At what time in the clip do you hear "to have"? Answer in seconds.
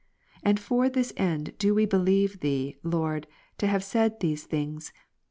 3.59-3.83